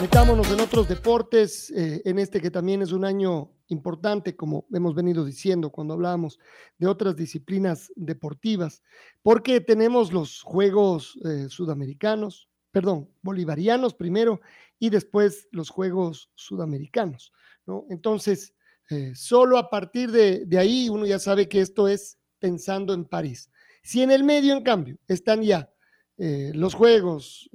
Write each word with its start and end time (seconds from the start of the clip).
Metámonos 0.00 0.50
en 0.50 0.60
otros 0.60 0.88
deportes, 0.88 1.70
eh, 1.72 2.00
en 2.06 2.18
este 2.18 2.40
que 2.40 2.50
también 2.50 2.80
es 2.80 2.92
un 2.92 3.04
año 3.04 3.52
importante, 3.68 4.34
como 4.34 4.66
hemos 4.72 4.94
venido 4.94 5.26
diciendo 5.26 5.68
cuando 5.68 5.92
hablábamos 5.92 6.38
de 6.78 6.86
otras 6.86 7.16
disciplinas 7.16 7.92
deportivas, 7.96 8.82
porque 9.20 9.60
tenemos 9.60 10.10
los 10.10 10.40
Juegos 10.40 11.18
eh, 11.26 11.48
Sudamericanos, 11.50 12.48
perdón, 12.70 13.10
bolivarianos 13.20 13.92
primero 13.92 14.40
y 14.78 14.88
después 14.88 15.48
los 15.52 15.68
Juegos 15.68 16.30
Sudamericanos, 16.34 17.30
¿no? 17.66 17.84
Entonces, 17.90 18.54
eh, 18.88 19.12
solo 19.14 19.58
a 19.58 19.68
partir 19.68 20.10
de, 20.12 20.46
ahí 20.58 20.88
uno 20.88 21.04
ya 21.04 21.18
sabe 21.18 21.46
que 21.46 21.60
esto 21.60 21.88
es 21.88 22.18
pensando 22.38 22.94
en 22.94 23.04
París. 23.04 23.50
Si 23.82 24.00
en 24.00 24.10
el 24.12 24.24
medio, 24.24 24.56
en 24.56 24.62
cambio, 24.62 24.98
están 25.08 25.42
ya 25.42 25.70
los 26.16 26.74
Juegos 26.74 27.48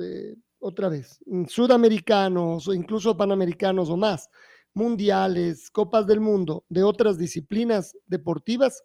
otra 0.59 0.89
vez, 0.89 1.19
mm, 1.25 1.45
sudamericanos 1.45 2.67
o 2.67 2.73
incluso 2.73 3.15
panamericanos 3.17 3.89
o 3.89 3.97
más, 3.97 4.29
mundiales, 4.73 5.69
copas 5.71 6.05
del 6.05 6.19
mundo, 6.19 6.65
de 6.69 6.83
otras 6.83 7.17
disciplinas 7.17 7.95
deportivas, 8.05 8.83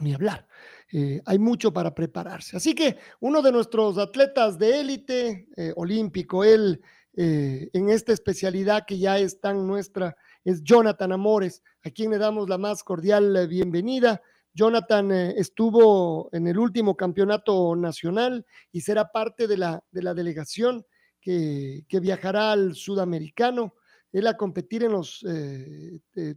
ni 0.00 0.12
hablar. 0.12 0.46
Eh, 0.92 1.22
hay 1.24 1.38
mucho 1.38 1.72
para 1.72 1.94
prepararse. 1.94 2.56
Así 2.56 2.74
que 2.74 2.98
uno 3.20 3.42
de 3.42 3.52
nuestros 3.52 3.96
atletas 3.96 4.58
de 4.58 4.80
élite, 4.80 5.48
eh, 5.56 5.72
olímpico, 5.76 6.44
él 6.44 6.80
eh, 7.16 7.70
en 7.72 7.90
esta 7.90 8.12
especialidad 8.12 8.84
que 8.86 8.98
ya 8.98 9.18
es 9.18 9.40
tan 9.40 9.66
nuestra, 9.68 10.16
es 10.42 10.62
Jonathan 10.64 11.12
Amores, 11.12 11.62
a 11.84 11.90
quien 11.90 12.10
le 12.10 12.18
damos 12.18 12.48
la 12.48 12.58
más 12.58 12.82
cordial 12.82 13.46
bienvenida. 13.46 14.20
Jonathan 14.54 15.10
estuvo 15.10 16.28
en 16.32 16.46
el 16.46 16.58
último 16.58 16.96
campeonato 16.96 17.74
nacional 17.74 18.46
y 18.70 18.80
será 18.80 19.10
parte 19.10 19.48
de 19.48 19.56
la, 19.56 19.84
de 19.90 20.02
la 20.02 20.14
delegación 20.14 20.86
que, 21.20 22.00
viajará 22.00 22.52
al 22.52 22.74
sudamericano, 22.74 23.74
él 24.12 24.26
a 24.26 24.36
competir 24.36 24.84
en 24.84 24.92
los 24.92 25.24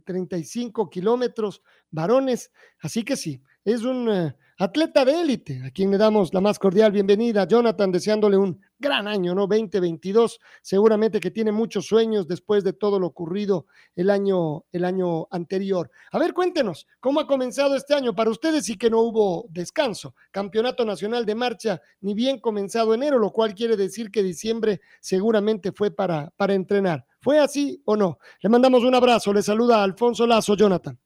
35 0.04 0.82
eh, 0.82 0.88
kilómetros 0.90 1.62
varones. 1.90 2.50
Así 2.80 3.04
que 3.04 3.16
sí, 3.16 3.40
es 3.74 3.82
un 3.82 4.08
eh, 4.08 4.34
atleta 4.58 5.04
de 5.04 5.20
élite, 5.20 5.62
a 5.62 5.70
quien 5.70 5.90
le 5.90 5.98
damos 5.98 6.32
la 6.32 6.40
más 6.40 6.58
cordial 6.58 6.90
bienvenida. 6.90 7.46
Jonathan, 7.46 7.92
deseándole 7.92 8.38
un 8.38 8.58
gran 8.78 9.06
año, 9.06 9.34
¿no? 9.34 9.46
2022, 9.46 10.40
seguramente 10.62 11.20
que 11.20 11.30
tiene 11.30 11.52
muchos 11.52 11.86
sueños 11.86 12.26
después 12.26 12.64
de 12.64 12.72
todo 12.72 12.98
lo 12.98 13.08
ocurrido 13.08 13.66
el 13.94 14.08
año, 14.08 14.64
el 14.72 14.86
año 14.86 15.28
anterior. 15.30 15.90
A 16.12 16.18
ver, 16.18 16.32
cuéntenos, 16.32 16.86
¿cómo 16.98 17.20
ha 17.20 17.26
comenzado 17.26 17.76
este 17.76 17.94
año 17.94 18.14
para 18.14 18.30
ustedes 18.30 18.68
y 18.70 18.78
que 18.78 18.88
no 18.88 19.02
hubo 19.02 19.46
descanso? 19.50 20.14
Campeonato 20.30 20.86
Nacional 20.86 21.26
de 21.26 21.34
Marcha, 21.34 21.82
ni 22.00 22.14
bien 22.14 22.40
comenzado 22.40 22.94
enero, 22.94 23.18
lo 23.18 23.32
cual 23.32 23.54
quiere 23.54 23.76
decir 23.76 24.10
que 24.10 24.22
diciembre 24.22 24.80
seguramente 25.00 25.72
fue 25.72 25.90
para, 25.90 26.30
para 26.36 26.54
entrenar. 26.54 27.04
¿Fue 27.20 27.38
así 27.38 27.82
o 27.84 27.96
no? 27.96 28.18
Le 28.40 28.48
mandamos 28.48 28.82
un 28.82 28.94
abrazo, 28.94 29.30
le 29.34 29.42
saluda 29.42 29.82
Alfonso 29.82 30.26
Lazo, 30.26 30.56
Jonathan. 30.56 30.98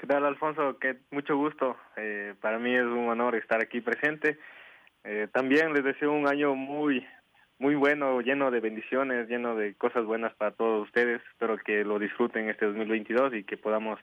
¿Qué 0.00 0.06
tal, 0.06 0.24
Alfonso? 0.24 0.78
Que 0.78 0.96
mucho 1.10 1.36
gusto. 1.36 1.76
Eh, 1.98 2.32
para 2.40 2.58
mí 2.58 2.74
es 2.74 2.84
un 2.84 3.10
honor 3.10 3.34
estar 3.36 3.60
aquí 3.60 3.82
presente. 3.82 4.38
Eh, 5.04 5.28
también 5.30 5.74
les 5.74 5.84
deseo 5.84 6.10
un 6.10 6.26
año 6.26 6.54
muy, 6.54 7.06
muy 7.58 7.74
bueno, 7.74 8.22
lleno 8.22 8.50
de 8.50 8.60
bendiciones, 8.60 9.28
lleno 9.28 9.56
de 9.56 9.74
cosas 9.74 10.06
buenas 10.06 10.34
para 10.36 10.52
todos 10.52 10.86
ustedes. 10.86 11.20
Espero 11.30 11.58
que 11.58 11.84
lo 11.84 11.98
disfruten 11.98 12.48
este 12.48 12.64
2022 12.64 13.34
y 13.34 13.44
que 13.44 13.58
podamos 13.58 14.00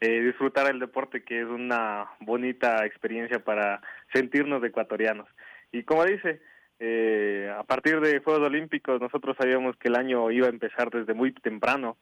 eh, 0.00 0.22
disfrutar 0.22 0.70
el 0.70 0.80
deporte, 0.80 1.22
que 1.22 1.42
es 1.42 1.46
una 1.46 2.06
bonita 2.20 2.86
experiencia 2.86 3.38
para 3.38 3.82
sentirnos 4.14 4.64
ecuatorianos. 4.64 5.28
Y 5.70 5.82
como 5.82 6.06
dice, 6.06 6.40
eh, 6.78 7.54
a 7.54 7.62
partir 7.64 8.00
de 8.00 8.20
Juegos 8.20 8.42
Olímpicos 8.42 9.02
nosotros 9.02 9.36
sabíamos 9.38 9.76
que 9.76 9.88
el 9.88 9.96
año 9.96 10.30
iba 10.30 10.46
a 10.46 10.50
empezar 10.50 10.88
desde 10.88 11.12
muy 11.12 11.32
temprano 11.32 11.98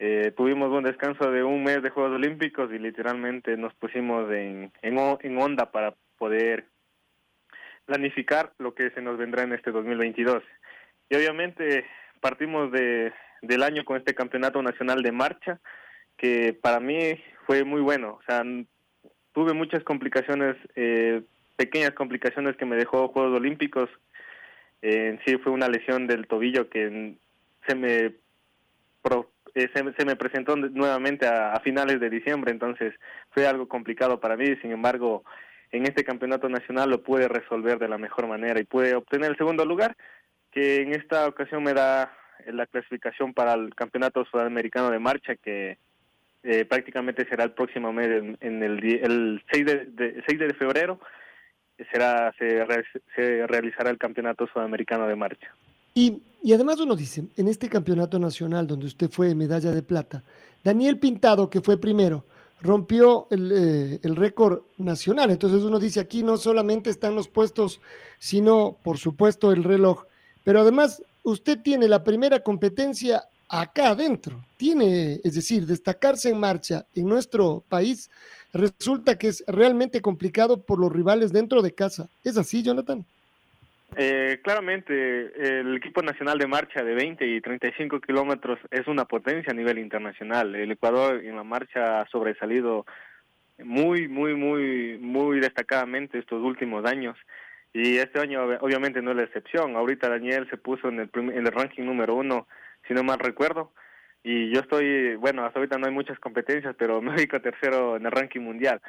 eh, 0.00 0.32
tuvimos 0.36 0.70
un 0.70 0.84
descanso 0.84 1.30
de 1.30 1.42
un 1.42 1.64
mes 1.64 1.82
de 1.82 1.90
Juegos 1.90 2.12
Olímpicos 2.12 2.70
y 2.72 2.78
literalmente 2.78 3.56
nos 3.56 3.74
pusimos 3.74 4.30
en, 4.30 4.70
en, 4.82 5.38
onda 5.38 5.72
para 5.72 5.94
poder 6.18 6.66
planificar 7.84 8.52
lo 8.58 8.74
que 8.74 8.90
se 8.90 9.02
nos 9.02 9.18
vendrá 9.18 9.42
en 9.42 9.54
este 9.54 9.72
2022. 9.72 10.42
Y 11.10 11.16
obviamente 11.16 11.84
partimos 12.20 12.70
de, 12.70 13.12
del 13.42 13.62
año 13.64 13.84
con 13.84 13.96
este 13.96 14.14
campeonato 14.14 14.62
nacional 14.62 15.02
de 15.02 15.10
marcha, 15.10 15.58
que 16.16 16.52
para 16.52 16.78
mí 16.78 17.20
fue 17.46 17.64
muy 17.64 17.80
bueno. 17.80 18.20
O 18.20 18.22
sea, 18.24 18.44
tuve 19.32 19.52
muchas 19.52 19.82
complicaciones, 19.82 20.56
eh, 20.76 21.22
pequeñas 21.56 21.92
complicaciones 21.92 22.56
que 22.56 22.66
me 22.66 22.76
dejó 22.76 23.08
Juegos 23.08 23.36
Olímpicos. 23.36 23.90
Eh, 24.80 25.08
en 25.08 25.20
sí 25.24 25.38
fue 25.38 25.50
una 25.50 25.68
lesión 25.68 26.06
del 26.06 26.28
tobillo 26.28 26.68
que 26.70 27.16
se 27.66 27.74
me 27.74 28.12
eh, 29.58 29.70
se, 29.74 30.04
me 30.04 30.16
presentó 30.16 30.56
nuevamente 30.56 31.26
a, 31.26 31.58
finales 31.60 31.98
de 32.00 32.10
diciembre, 32.10 32.52
entonces 32.52 32.94
fue 33.30 33.46
algo 33.46 33.66
complicado 33.66 34.20
para 34.20 34.36
mí, 34.36 34.46
sin 34.62 34.70
embargo, 34.70 35.24
en 35.72 35.82
este 35.82 36.04
campeonato 36.04 36.48
nacional 36.48 36.90
lo 36.90 37.02
pude 37.02 37.26
resolver 37.26 37.78
de 37.78 37.88
la 37.88 37.98
mejor 37.98 38.28
manera 38.28 38.60
y 38.60 38.64
pude 38.64 38.94
obtener 38.94 39.30
el 39.30 39.36
segundo 39.36 39.64
lugar, 39.64 39.96
que 40.52 40.82
en 40.82 40.94
esta 40.94 41.26
ocasión 41.26 41.64
me 41.64 41.74
da 41.74 42.16
la 42.46 42.66
clasificación 42.66 43.34
para 43.34 43.54
el 43.54 43.74
campeonato 43.74 44.24
sudamericano 44.26 44.90
de 44.90 44.98
marcha, 45.00 45.34
que 45.34 45.76
eh, 46.44 46.64
prácticamente 46.64 47.28
será 47.28 47.42
el 47.42 47.50
próximo 47.50 47.92
mes, 47.92 48.36
en, 48.40 48.62
el, 48.62 48.84
el 48.84 49.42
6 49.50 49.66
de, 49.66 50.22
6 50.26 50.38
de 50.38 50.54
febrero, 50.54 51.00
será 51.92 52.32
se, 52.38 52.64
se 53.16 53.46
realizará 53.46 53.90
el 53.90 53.98
campeonato 53.98 54.46
sudamericano 54.46 55.08
de 55.08 55.16
marcha. 55.16 55.52
Y, 55.94 56.22
además 56.52 56.80
uno 56.80 56.94
dice, 56.94 57.24
en 57.36 57.48
este 57.48 57.68
campeonato 57.68 58.18
nacional 58.18 58.66
donde 58.66 58.86
usted 58.86 59.10
fue 59.10 59.34
medalla 59.34 59.72
de 59.72 59.82
plata, 59.82 60.22
Daniel 60.62 60.98
Pintado, 60.98 61.50
que 61.50 61.60
fue 61.60 61.78
primero, 61.78 62.24
rompió 62.60 63.28
eh, 63.30 64.00
el, 64.02 64.16
récord 64.16 64.62
nacional. 64.76 65.30
Entonces 65.30 65.62
uno 65.62 65.78
dice, 65.78 66.00
aquí 66.00 66.22
no 66.22 66.36
solamente 66.36 66.90
están 66.90 67.14
los 67.14 67.28
puestos, 67.28 67.80
sino, 68.18 68.76
por 68.82 68.98
supuesto, 68.98 69.52
el 69.52 69.64
reloj. 69.64 70.04
Pero 70.44 70.60
además, 70.60 71.02
usted 71.22 71.60
tiene 71.60 71.88
la 71.88 72.04
primera 72.04 72.42
competencia 72.42 73.24
acá 73.48 73.90
adentro. 73.90 74.44
Tiene, 74.56 75.20
es 75.24 75.34
decir, 75.34 75.66
destacarse 75.66 76.30
en 76.30 76.38
marcha 76.38 76.86
en 76.94 77.06
nuestro 77.06 77.64
país 77.68 78.10
resulta 78.52 79.18
que 79.18 79.28
es 79.28 79.44
realmente 79.46 80.00
complicado 80.00 80.62
por 80.62 80.78
los 80.78 80.92
rivales 80.92 81.32
dentro 81.32 81.62
de 81.62 81.74
casa. 81.74 82.08
¿Es 82.24 82.36
así, 82.36 82.62
Jonathan? 82.62 83.04
Eh, 83.96 84.40
claramente, 84.44 85.58
el 85.60 85.76
equipo 85.76 86.02
nacional 86.02 86.38
de 86.38 86.46
marcha 86.46 86.82
de 86.82 86.94
20 86.94 87.26
y 87.26 87.40
35 87.40 88.00
kilómetros 88.00 88.58
es 88.70 88.86
una 88.86 89.06
potencia 89.06 89.52
a 89.52 89.56
nivel 89.56 89.78
internacional. 89.78 90.54
El 90.54 90.70
Ecuador 90.70 91.24
en 91.24 91.36
la 91.36 91.44
marcha 91.44 92.00
ha 92.00 92.08
sobresalido 92.08 92.84
muy, 93.58 94.08
muy, 94.08 94.34
muy, 94.34 94.98
muy 94.98 95.40
destacadamente 95.40 96.18
estos 96.18 96.42
últimos 96.42 96.84
años. 96.84 97.16
Y 97.72 97.96
este 97.98 98.20
año 98.20 98.44
obviamente 98.60 99.02
no 99.02 99.10
es 99.10 99.16
la 99.16 99.24
excepción. 99.24 99.76
Ahorita 99.76 100.08
Daniel 100.08 100.48
se 100.50 100.56
puso 100.56 100.88
en 100.88 101.00
el, 101.00 101.10
en 101.14 101.46
el 101.46 101.52
ranking 101.52 101.84
número 101.84 102.14
uno, 102.14 102.46
si 102.86 102.94
no 102.94 103.02
mal 103.02 103.18
recuerdo. 103.18 103.72
Y 104.22 104.52
yo 104.52 104.60
estoy, 104.60 105.14
bueno, 105.16 105.44
hasta 105.44 105.58
ahorita 105.58 105.78
no 105.78 105.86
hay 105.86 105.92
muchas 105.92 106.18
competencias, 106.18 106.74
pero 106.78 107.00
me 107.02 107.14
ubico 107.14 107.40
tercero 107.40 107.96
en 107.96 108.06
el 108.06 108.12
ranking 108.12 108.40
mundial. 108.40 108.80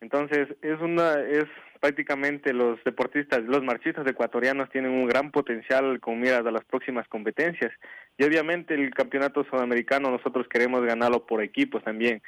Entonces, 0.00 0.48
es 0.62 0.80
una, 0.80 1.20
es 1.20 1.44
prácticamente 1.80 2.52
los 2.52 2.82
deportistas, 2.84 3.42
los 3.42 3.62
marchistas 3.62 4.06
ecuatorianos 4.06 4.70
tienen 4.70 4.92
un 4.92 5.06
gran 5.06 5.30
potencial 5.30 6.00
con 6.00 6.20
miras 6.20 6.44
a 6.46 6.50
las 6.50 6.64
próximas 6.64 7.06
competencias. 7.08 7.72
Y 8.16 8.24
obviamente 8.24 8.74
el 8.74 8.90
campeonato 8.94 9.44
sudamericano 9.44 10.10
nosotros 10.10 10.46
queremos 10.48 10.84
ganarlo 10.84 11.26
por 11.26 11.42
equipos 11.42 11.82
también. 11.84 12.22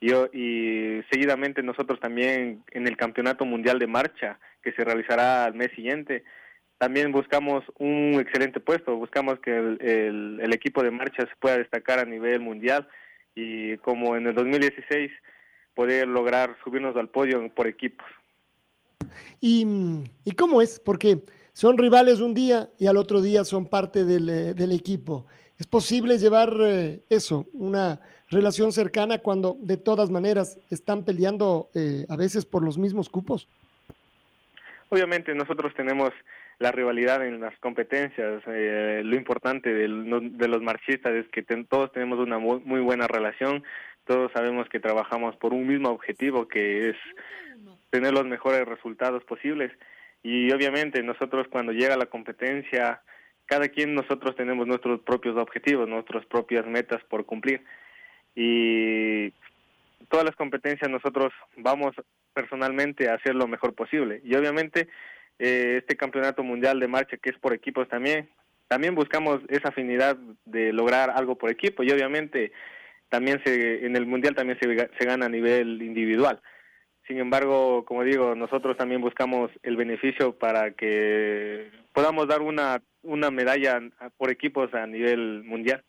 Y, 0.00 0.10
seguidamente 1.10 1.62
nosotros 1.62 1.98
también 2.00 2.62
en 2.72 2.86
el 2.86 2.96
campeonato 2.96 3.44
mundial 3.44 3.78
de 3.78 3.86
marcha 3.86 4.38
que 4.62 4.72
se 4.72 4.84
realizará 4.84 5.44
al 5.44 5.54
mes 5.54 5.70
siguiente, 5.74 6.24
también 6.78 7.12
buscamos 7.12 7.64
un 7.78 8.18
excelente 8.20 8.60
puesto, 8.60 8.94
buscamos 8.96 9.38
que 9.40 9.56
el, 9.56 10.38
el, 10.42 10.52
equipo 10.52 10.82
de 10.82 10.90
marcha 10.90 11.22
se 11.22 11.36
pueda 11.40 11.56
destacar 11.56 11.98
a 11.98 12.04
nivel 12.04 12.40
mundial 12.40 12.86
y 13.34 13.78
como 13.78 14.16
en 14.16 14.26
el 14.26 14.34
2016 14.34 15.10
poder 15.76 16.08
lograr 16.08 16.56
subirnos 16.64 16.96
al 16.96 17.08
podio 17.08 17.48
por 17.54 17.68
equipos. 17.68 18.06
¿Y, 19.40 19.64
y 20.24 20.32
cómo 20.32 20.60
es? 20.60 20.80
Porque 20.80 21.22
son 21.52 21.78
rivales 21.78 22.20
un 22.20 22.34
día 22.34 22.70
y 22.78 22.86
al 22.86 22.96
otro 22.96 23.20
día 23.20 23.44
son 23.44 23.66
parte 23.66 24.04
del, 24.04 24.28
eh, 24.28 24.54
del 24.54 24.72
equipo. 24.72 25.26
¿Es 25.58 25.66
posible 25.66 26.18
llevar 26.18 26.54
eh, 26.60 27.04
eso, 27.08 27.46
una 27.52 28.00
relación 28.28 28.72
cercana 28.72 29.18
cuando 29.18 29.56
de 29.60 29.76
todas 29.76 30.10
maneras 30.10 30.58
están 30.70 31.04
peleando 31.04 31.70
eh, 31.74 32.06
a 32.08 32.16
veces 32.16 32.44
por 32.44 32.64
los 32.64 32.76
mismos 32.78 33.08
cupos? 33.08 33.48
Obviamente 34.88 35.34
nosotros 35.34 35.72
tenemos 35.74 36.10
la 36.58 36.72
rivalidad 36.72 37.26
en 37.26 37.40
las 37.40 37.58
competencias. 37.58 38.42
Eh, 38.46 39.02
lo 39.04 39.16
importante 39.16 39.72
de, 39.72 39.88
los 39.88 40.62
marchistas 40.62 41.12
es 41.12 41.28
que 41.28 41.42
todos 41.42 41.92
tenemos 41.92 42.18
una 42.18 42.38
muy, 42.38 42.80
buena 42.80 43.06
relación, 43.06 43.62
todos 44.04 44.32
sabemos 44.32 44.68
que 44.68 44.80
trabajamos 44.80 45.36
por 45.36 45.52
un 45.52 45.66
mismo 45.66 45.90
objetivo 45.90 46.48
que 46.48 46.90
es 46.90 46.96
tener 47.90 48.12
los 48.12 48.26
mejores 48.26 48.66
resultados 48.66 49.24
posibles 49.24 49.72
y 50.22 50.50
obviamente 50.52 51.02
nosotros 51.02 51.46
cuando 51.48 51.72
llega 51.72 51.96
la 51.96 52.06
competencia, 52.06 53.02
cada 53.46 53.68
quien 53.68 53.94
nosotros 53.94 54.34
tenemos 54.36 54.66
nuestros 54.66 55.00
propios 55.00 55.36
objetivos, 55.36 55.88
nuestras 55.88 56.24
propias 56.26 56.66
metas 56.66 57.02
por 57.04 57.26
cumplir 57.26 57.62
y 58.34 59.30
todas 60.08 60.24
las 60.24 60.36
competencias 60.36 60.90
nosotros 60.90 61.32
vamos 61.56 61.94
personalmente 62.32 63.08
a 63.08 63.14
hacer 63.14 63.34
lo 63.34 63.46
mejor 63.46 63.74
posible 63.74 64.20
y 64.24 64.34
obviamente 64.34 64.88
eh, 65.38 65.78
este 65.78 65.96
campeonato 65.96 66.42
mundial 66.42 66.80
de 66.80 66.88
marcha 66.88 67.16
que 67.16 67.30
es 67.30 67.38
por 67.38 67.52
equipos 67.52 67.88
también. 67.88 68.28
También 68.68 68.94
buscamos 68.94 69.40
esa 69.48 69.68
afinidad 69.68 70.16
de 70.44 70.72
lograr 70.72 71.10
algo 71.10 71.36
por 71.36 71.50
equipo 71.50 71.82
y 71.82 71.90
obviamente 71.90 72.52
también 73.08 73.40
se, 73.44 73.86
en 73.86 73.96
el 73.96 74.06
mundial 74.06 74.34
también 74.34 74.58
se, 74.60 74.90
se 74.98 75.04
gana 75.04 75.26
a 75.26 75.30
nivel 75.30 75.82
individual. 75.82 76.40
Sin 77.06 77.18
embargo, 77.18 77.84
como 77.84 78.02
digo, 78.02 78.34
nosotros 78.34 78.76
también 78.76 79.00
buscamos 79.00 79.50
el 79.62 79.76
beneficio 79.76 80.36
para 80.36 80.72
que 80.72 81.70
podamos 81.92 82.26
dar 82.26 82.42
una, 82.42 82.82
una 83.02 83.30
medalla 83.30 83.80
por 84.16 84.30
equipos 84.30 84.74
a 84.74 84.86
nivel 84.86 85.44
mundial. 85.44 85.84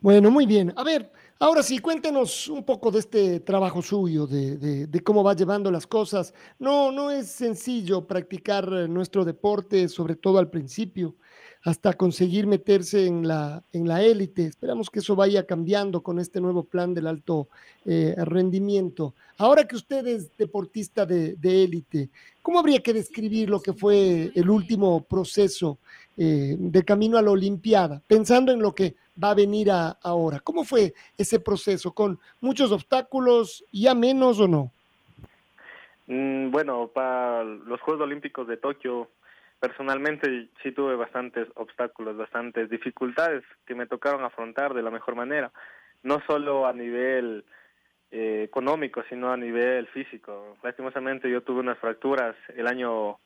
Bueno, 0.00 0.30
muy 0.30 0.46
bien. 0.46 0.72
A 0.76 0.84
ver, 0.84 1.10
Ahora 1.42 1.64
sí, 1.64 1.80
cuéntenos 1.80 2.46
un 2.46 2.62
poco 2.62 2.92
de 2.92 3.00
este 3.00 3.40
trabajo 3.40 3.82
suyo, 3.82 4.28
de, 4.28 4.86
de, 4.86 5.00
cómo 5.00 5.24
va 5.24 5.34
llevando 5.34 5.72
las 5.72 5.88
cosas. 5.88 6.32
No, 6.60 6.92
no 6.92 7.10
es 7.10 7.32
sencillo 7.32 8.06
practicar 8.06 8.70
nuestro 8.88 9.24
deporte, 9.24 9.88
sobre 9.88 10.14
todo 10.14 10.38
al 10.38 10.50
principio, 10.50 11.16
hasta 11.64 11.92
conseguir 11.92 12.46
meterse 12.46 13.06
en 13.06 13.26
la, 13.26 13.62
en 13.72 13.86
la 13.86 14.02
élite. 14.02 14.46
Esperamos 14.46 14.90
que 14.90 14.98
eso 14.98 15.14
vaya 15.14 15.46
cambiando 15.46 16.02
con 16.02 16.18
este 16.18 16.40
nuevo 16.40 16.64
plan 16.64 16.92
del 16.94 17.06
alto 17.06 17.48
eh, 17.84 18.14
rendimiento. 18.18 19.14
Ahora 19.38 19.66
que 19.66 19.76
usted 19.76 20.06
es 20.06 20.36
deportista 20.36 21.06
de 21.06 21.36
élite, 21.42 22.10
¿cómo 22.42 22.58
habría 22.58 22.80
que 22.80 22.92
describir 22.92 23.48
lo 23.48 23.60
que 23.60 23.72
fue 23.72 24.30
el 24.34 24.50
último 24.50 25.02
proceso 25.02 25.78
eh, 26.14 26.56
de 26.58 26.84
camino 26.84 27.16
a 27.16 27.22
la 27.22 27.30
Olimpiada, 27.30 28.02
pensando 28.06 28.52
en 28.52 28.60
lo 28.60 28.74
que 28.74 28.96
va 29.22 29.30
a 29.30 29.34
venir 29.34 29.70
ahora. 29.70 30.40
¿Cómo 30.40 30.62
fue 30.62 30.92
ese 31.16 31.40
proceso? 31.40 31.92
¿Con 31.92 32.18
muchos 32.38 32.70
obstáculos, 32.70 33.64
ya 33.72 33.94
menos 33.94 34.38
o 34.38 34.46
no? 34.46 34.70
Mm, 36.08 36.50
bueno, 36.50 36.88
para 36.88 37.44
los 37.44 37.80
Juegos 37.80 38.02
Olímpicos 38.02 38.46
de 38.46 38.58
Tokio, 38.58 39.08
personalmente 39.62 40.48
sí 40.60 40.72
tuve 40.72 40.96
bastantes 40.96 41.46
obstáculos, 41.54 42.16
bastantes 42.16 42.68
dificultades 42.68 43.44
que 43.64 43.76
me 43.76 43.86
tocaron 43.86 44.24
afrontar 44.24 44.74
de 44.74 44.82
la 44.82 44.90
mejor 44.90 45.14
manera, 45.14 45.52
no 46.02 46.20
solo 46.26 46.66
a 46.66 46.72
nivel 46.72 47.44
eh, 48.10 48.42
económico, 48.42 49.04
sino 49.08 49.32
a 49.32 49.36
nivel 49.36 49.86
físico. 49.86 50.56
Lastimosamente 50.64 51.30
yo 51.30 51.42
tuve 51.42 51.60
unas 51.60 51.78
fracturas 51.78 52.34
el 52.56 52.66
año, 52.66 53.20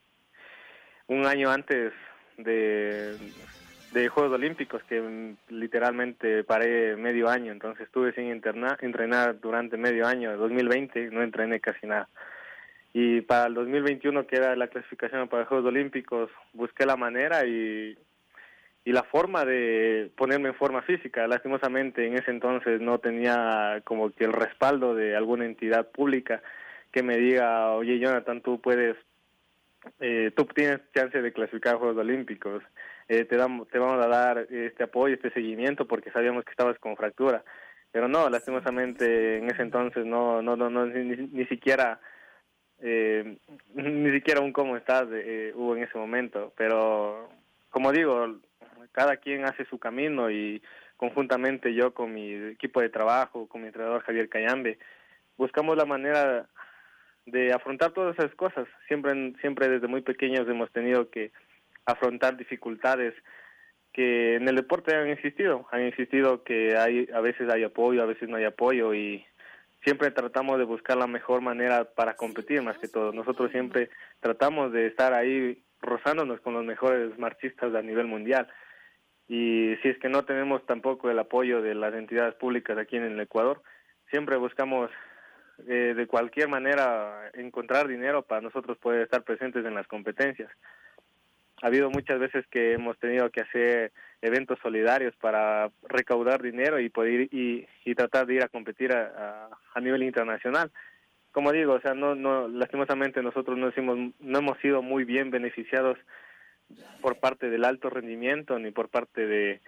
un 1.06 1.24
año 1.24 1.50
antes 1.50 1.94
de 2.36 3.16
de 3.92 4.08
Juegos 4.08 4.34
Olímpicos 4.34 4.82
que 4.84 5.34
literalmente 5.48 6.44
paré 6.44 6.96
medio 6.96 7.30
año, 7.30 7.50
entonces 7.50 7.86
estuve 7.86 8.12
sin 8.12 8.26
internar, 8.26 8.76
entrenar 8.82 9.40
durante 9.40 9.78
medio 9.78 10.06
año, 10.06 10.36
2020 10.36 11.12
no 11.12 11.22
entrené 11.22 11.60
casi 11.60 11.86
nada. 11.86 12.06
Y 12.98 13.20
para 13.20 13.48
el 13.48 13.52
2021 13.52 14.26
que 14.26 14.36
era 14.36 14.56
la 14.56 14.68
clasificación 14.68 15.28
para 15.28 15.42
los 15.42 15.48
Juegos 15.50 15.66
Olímpicos, 15.66 16.30
busqué 16.54 16.86
la 16.86 16.96
manera 16.96 17.44
y, 17.44 17.94
y 18.86 18.92
la 18.92 19.02
forma 19.02 19.44
de 19.44 20.10
ponerme 20.16 20.48
en 20.48 20.54
forma 20.54 20.80
física. 20.80 21.26
Lastimosamente 21.26 22.06
en 22.06 22.14
ese 22.14 22.30
entonces 22.30 22.80
no 22.80 22.98
tenía 22.98 23.82
como 23.84 24.10
que 24.12 24.24
el 24.24 24.32
respaldo 24.32 24.94
de 24.94 25.14
alguna 25.14 25.44
entidad 25.44 25.90
pública 25.90 26.42
que 26.90 27.02
me 27.02 27.18
diga, 27.18 27.72
oye 27.72 27.98
Jonathan, 27.98 28.40
tú 28.40 28.62
puedes, 28.62 28.96
eh, 30.00 30.30
tú 30.34 30.46
tienes 30.46 30.80
chance 30.94 31.20
de 31.20 31.32
clasificar 31.34 31.74
a 31.74 31.78
Juegos 31.78 31.98
Olímpicos 31.98 32.62
eh, 33.08 33.24
te, 33.24 33.36
damos, 33.36 33.68
te 33.68 33.78
vamos 33.78 34.04
a 34.04 34.08
dar 34.08 34.46
este 34.50 34.84
apoyo, 34.84 35.14
este 35.14 35.30
seguimiento, 35.30 35.86
porque 35.86 36.10
sabíamos 36.10 36.44
que 36.44 36.50
estabas 36.50 36.78
con 36.78 36.96
fractura. 36.96 37.44
Pero 37.92 38.08
no, 38.08 38.28
lastimosamente 38.28 39.38
en 39.38 39.50
ese 39.50 39.62
entonces 39.62 40.04
no, 40.04 40.42
no, 40.42 40.56
no, 40.56 40.68
no 40.68 40.86
ni, 40.86 41.46
siquiera, 41.46 42.00
eh, 42.80 43.36
ni 43.74 44.12
siquiera 44.12 44.40
un 44.40 44.52
cómo 44.52 44.76
estás 44.76 45.06
eh, 45.12 45.52
hubo 45.54 45.76
en 45.76 45.82
ese 45.82 45.98
momento. 45.98 46.52
Pero 46.56 47.28
como 47.70 47.92
digo, 47.92 48.38
cada 48.92 49.16
quien 49.16 49.44
hace 49.44 49.64
su 49.66 49.78
camino 49.78 50.30
y 50.30 50.62
conjuntamente 50.96 51.74
yo 51.74 51.92
con 51.92 52.14
mi 52.14 52.32
equipo 52.32 52.80
de 52.80 52.88
trabajo, 52.88 53.48
con 53.48 53.60
mi 53.60 53.68
entrenador 53.68 54.02
Javier 54.02 54.28
Cayambe, 54.28 54.78
buscamos 55.36 55.76
la 55.76 55.84
manera 55.84 56.46
de 57.26 57.52
afrontar 57.52 57.92
todas 57.92 58.18
esas 58.18 58.34
cosas. 58.34 58.66
Siempre, 58.88 59.32
siempre 59.40 59.68
desde 59.68 59.88
muy 59.88 60.00
pequeños 60.00 60.48
hemos 60.48 60.70
tenido 60.72 61.10
que 61.10 61.32
afrontar 61.84 62.36
dificultades 62.36 63.14
que 63.92 64.36
en 64.36 64.48
el 64.48 64.56
deporte 64.56 64.94
han 64.94 65.08
existido, 65.08 65.66
han 65.70 65.80
existido 65.80 66.44
que 66.44 66.76
hay 66.76 67.08
a 67.14 67.20
veces 67.20 67.48
hay 67.50 67.64
apoyo, 67.64 68.02
a 68.02 68.06
veces 68.06 68.28
no 68.28 68.36
hay 68.36 68.44
apoyo 68.44 68.92
y 68.92 69.24
siempre 69.86 70.10
tratamos 70.10 70.58
de 70.58 70.64
buscar 70.64 70.96
la 70.96 71.06
mejor 71.06 71.42
manera 71.42 71.84
para 71.84 72.16
competir 72.16 72.60
más 72.60 72.76
que 72.78 72.88
todo. 72.88 73.12
Nosotros 73.12 73.52
siempre 73.52 73.88
tratamos 74.18 74.72
de 74.72 74.88
estar 74.88 75.14
ahí 75.14 75.62
rozándonos 75.80 76.40
con 76.40 76.54
los 76.54 76.64
mejores 76.64 77.16
marchistas 77.20 77.72
a 77.72 77.82
nivel 77.82 78.08
mundial. 78.08 78.48
Y 79.28 79.76
si 79.82 79.88
es 79.90 79.98
que 79.98 80.08
no 80.08 80.24
tenemos 80.24 80.66
tampoco 80.66 81.08
el 81.08 81.18
apoyo 81.20 81.62
de 81.62 81.76
las 81.76 81.94
entidades 81.94 82.34
públicas 82.34 82.76
aquí 82.76 82.96
en 82.96 83.04
el 83.04 83.20
Ecuador, 83.20 83.62
siempre 84.10 84.36
buscamos 84.36 84.90
eh, 85.68 85.94
de 85.96 86.06
cualquier 86.08 86.48
manera 86.48 87.30
encontrar 87.34 87.86
dinero 87.86 88.22
para 88.22 88.40
nosotros 88.40 88.78
poder 88.78 89.02
estar 89.02 89.22
presentes 89.22 89.64
en 89.64 89.76
las 89.76 89.86
competencias 89.86 90.50
ha 91.62 91.66
habido 91.68 91.90
muchas 91.90 92.18
veces 92.18 92.46
que 92.48 92.72
hemos 92.72 92.98
tenido 92.98 93.30
que 93.30 93.40
hacer 93.40 93.92
eventos 94.20 94.58
solidarios 94.62 95.14
para 95.16 95.70
recaudar 95.88 96.42
dinero 96.42 96.78
y 96.80 96.90
poder 96.90 97.28
y, 97.32 97.66
y 97.84 97.94
tratar 97.94 98.26
de 98.26 98.34
ir 98.34 98.42
a 98.42 98.48
competir 98.48 98.92
a, 98.92 99.48
a, 99.74 99.80
nivel 99.80 100.02
internacional. 100.02 100.70
Como 101.32 101.52
digo, 101.52 101.74
o 101.74 101.80
sea, 101.80 101.94
no, 101.94 102.14
no, 102.14 102.48
lastimosamente 102.48 103.22
nosotros 103.22 103.56
no, 103.56 103.68
hicimos, 103.68 104.12
no 104.20 104.38
hemos 104.38 104.58
sido 104.58 104.82
muy 104.82 105.04
bien 105.04 105.30
beneficiados 105.30 105.98
por 107.00 107.18
parte 107.20 107.48
del 107.48 107.64
alto 107.64 107.90
rendimiento 107.90 108.58
ni 108.58 108.70
por 108.70 108.88
parte 108.88 109.26
de, 109.26 109.60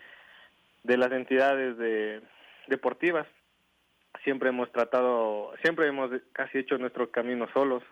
de 0.83 0.97
las 0.97 1.12
entidades 1.12 1.78
de, 1.78 2.21
deportivas. 2.68 3.26
Siempre 4.25 4.49
hemos 4.50 4.71
tratado, 4.73 5.52
siempre 5.62 5.87
hemos 5.87 6.11
casi 6.33 6.59
hecho 6.59 6.76
nuestro 6.76 7.11
camino 7.11 7.49
solos, 7.52 7.83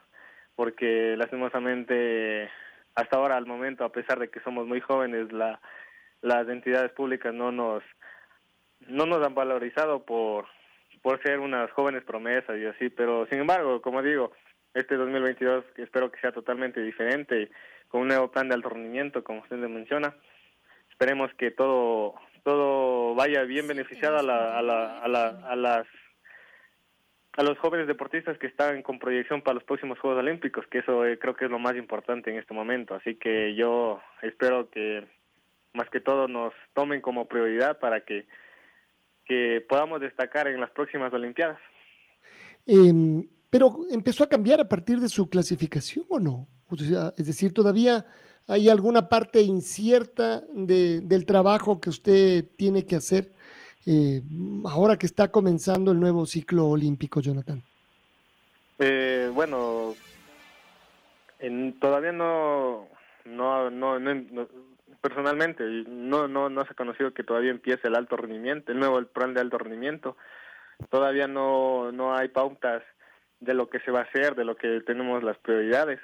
porque 0.54 1.14
lastimosamente 1.16 2.50
hasta 2.96 3.16
ahora 3.16 3.36
al 3.36 3.46
momento, 3.46 3.84
a 3.84 3.92
pesar 3.92 4.18
de 4.18 4.28
que 4.30 4.40
somos 4.40 4.66
muy 4.66 4.80
jóvenes, 4.80 5.30
la, 5.32 5.60
las 6.22 6.48
entidades 6.48 6.90
públicas 6.92 7.32
no 7.32 7.52
nos 7.52 7.82
no 8.80 9.06
nos 9.06 9.24
han 9.24 9.34
valorizado 9.34 10.04
por 10.04 10.46
por 11.02 11.22
ser 11.22 11.38
unas 11.38 11.70
jóvenes 11.70 12.02
promesas 12.02 12.58
y 12.58 12.66
así, 12.66 12.88
pero 12.88 13.26
sin 13.26 13.38
embargo, 13.38 13.80
como 13.80 14.02
digo, 14.02 14.32
este 14.74 14.96
2022 14.96 15.64
espero 15.76 16.10
que 16.10 16.20
sea 16.20 16.32
totalmente 16.32 16.80
diferente 16.80 17.50
con 17.88 18.00
un 18.00 18.08
nuevo 18.08 18.30
plan 18.30 18.48
de 18.48 18.54
alto 18.54 18.70
rendimiento, 18.70 19.22
como 19.22 19.40
usted 19.40 19.58
le 19.58 19.68
menciona. 19.68 20.14
Esperemos 20.90 21.32
que 21.34 21.50
todo 21.50 22.14
todo 22.44 23.14
vaya 23.14 23.42
bien 23.42 23.66
beneficiado 23.68 24.18
a, 24.18 24.22
la, 24.22 24.58
a, 24.58 24.62
la, 24.62 24.98
a, 25.00 25.08
la, 25.08 25.28
a 25.28 25.56
las 25.56 25.86
a 27.36 27.42
los 27.42 27.58
jóvenes 27.58 27.86
deportistas 27.86 28.38
que 28.38 28.46
están 28.46 28.82
con 28.82 28.98
proyección 28.98 29.42
para 29.42 29.54
los 29.54 29.64
próximos 29.64 29.98
Juegos 29.98 30.20
Olímpicos, 30.20 30.66
que 30.70 30.78
eso 30.78 31.04
eh, 31.04 31.18
creo 31.18 31.36
que 31.36 31.44
es 31.44 31.50
lo 31.50 31.58
más 31.58 31.76
importante 31.76 32.30
en 32.30 32.38
este 32.38 32.54
momento. 32.54 32.94
Así 32.94 33.16
que 33.16 33.54
yo 33.54 34.00
espero 34.22 34.70
que 34.70 35.06
más 35.74 35.88
que 35.90 36.00
todo 36.00 36.28
nos 36.28 36.54
tomen 36.74 37.00
como 37.00 37.28
prioridad 37.28 37.78
para 37.78 38.00
que, 38.00 38.26
que 39.26 39.64
podamos 39.68 40.00
destacar 40.00 40.48
en 40.48 40.60
las 40.60 40.70
próximas 40.70 41.12
Olimpiadas. 41.12 41.58
Em, 42.66 43.28
pero 43.50 43.80
empezó 43.90 44.24
a 44.24 44.28
cambiar 44.28 44.60
a 44.60 44.68
partir 44.68 44.98
de 44.98 45.08
su 45.08 45.28
clasificación 45.28 46.06
o 46.08 46.18
no? 46.18 46.48
es 47.16 47.26
decir, 47.26 47.54
todavía 47.54 48.04
¿Hay 48.48 48.68
alguna 48.68 49.08
parte 49.08 49.42
incierta 49.42 50.44
de, 50.54 51.00
del 51.00 51.26
trabajo 51.26 51.80
que 51.80 51.90
usted 51.90 52.44
tiene 52.56 52.86
que 52.86 52.94
hacer 52.94 53.32
eh, 53.86 54.20
ahora 54.64 54.96
que 54.96 55.06
está 55.06 55.28
comenzando 55.28 55.92
el 55.92 56.00
nuevo 56.00 56.26
ciclo 56.26 56.66
olímpico, 56.66 57.20
Jonathan? 57.20 57.62
Eh, 58.78 59.30
bueno, 59.32 59.94
en, 61.38 61.78
todavía 61.78 62.12
no, 62.12 62.88
no, 63.24 63.70
no, 63.70 63.98
no, 63.98 64.48
personalmente 65.00 65.64
no, 65.88 66.28
no, 66.28 66.50
no 66.50 66.64
se 66.64 66.72
ha 66.72 66.74
conocido 66.74 67.14
que 67.14 67.24
todavía 67.24 67.50
empiece 67.50 67.88
el 67.88 67.94
alto 67.94 68.16
rendimiento, 68.16 68.72
el 68.72 68.78
nuevo 68.78 69.02
plan 69.04 69.34
de 69.34 69.40
alto 69.40 69.58
rendimiento. 69.58 70.16
Todavía 70.90 71.26
no, 71.26 71.90
no 71.92 72.14
hay 72.14 72.28
pautas 72.28 72.82
de 73.40 73.54
lo 73.54 73.70
que 73.70 73.80
se 73.80 73.90
va 73.90 74.00
a 74.00 74.04
hacer, 74.04 74.34
de 74.34 74.44
lo 74.44 74.56
que 74.56 74.80
tenemos 74.80 75.22
las 75.22 75.38
prioridades 75.38 76.00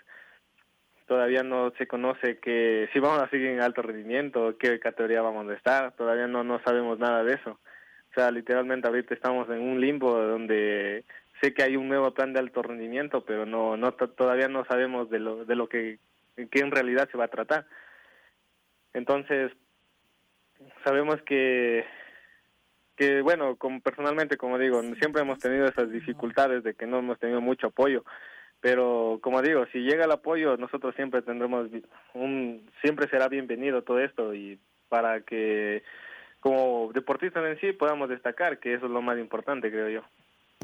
todavía 1.13 1.43
no 1.43 1.73
se 1.77 1.87
conoce 1.87 2.39
que 2.39 2.89
si 2.93 2.99
vamos 2.99 3.23
a 3.23 3.29
seguir 3.29 3.49
en 3.49 3.61
alto 3.61 3.83
rendimiento, 3.83 4.57
qué 4.59 4.81
categoría 4.81 5.21
vamos 5.21 5.47
a 5.47 5.55
estar, 5.55 5.93
todavía 5.93 6.27
no, 6.27 6.43
no 6.43 6.59
sabemos 6.65 6.99
nada 6.99 7.23
de 7.23 7.35
eso. 7.35 7.59
O 8.13 8.15
sea, 8.15 8.31
literalmente 8.31 8.87
ahorita 8.87 9.15
estamos 9.15 9.49
en 9.49 9.61
un 9.61 9.81
limbo 9.81 10.13
donde 10.13 11.05
sé 11.41 11.53
que 11.55 11.63
hay 11.63 11.77
un 11.77 11.89
nuevo 11.89 12.13
plan 12.13 12.33
de 12.33 12.39
alto 12.39 12.63
rendimiento, 12.63 13.25
pero 13.25 13.47
no, 13.47 13.77
no 13.77 13.93
todavía 13.93 14.49
no 14.49 14.65
sabemos 14.67 15.11
de 15.11 15.19
lo, 15.19 15.45
de 15.45 15.57
lo 15.57 15.69
que, 15.69 15.99
que 16.37 16.61
en 16.61 16.71
realidad 16.71 17.09
se 17.11 17.19
va 17.19 17.25
a 17.25 17.29
tratar. 17.29 17.67
Entonces, 18.93 19.53
sabemos 20.85 21.21
que 21.23 21.85
que 22.95 23.23
bueno, 23.23 23.57
como 23.57 23.81
personalmente, 23.81 24.37
como 24.37 24.59
digo, 24.59 24.83
siempre 25.01 25.23
hemos 25.23 25.39
tenido 25.39 25.65
esas 25.65 25.91
dificultades 25.91 26.63
de 26.63 26.75
que 26.75 26.87
no 26.87 26.99
hemos 26.99 27.19
tenido 27.19 27.41
mucho 27.41 27.69
apoyo 27.69 28.05
pero 28.63 29.19
como 29.21 29.43
digo, 29.43 29.67
si 29.73 29.81
llega 29.81 30.05
el 30.05 30.13
apoyo, 30.13 30.57
nosotros 30.57 30.95
siempre 30.95 31.21
tendremos 31.21 31.69
un, 32.15 32.71
siempre 32.81 33.09
será 33.09 33.27
bienvenido 33.29 33.83
todo 33.83 33.99
esto 33.99 34.33
y 34.35 34.57
para 34.89 35.23
que 35.23 35.83
como 36.43 36.91
deportistas 36.93 37.45
en 37.45 37.59
sí 37.61 37.73
podamos 37.73 38.09
destacar, 38.09 38.59
que 38.59 38.75
eso 38.75 38.87
es 38.87 38.93
lo 38.93 39.01
más 39.01 39.17
importante, 39.17 39.71
creo 39.71 39.89
yo. 39.89 40.03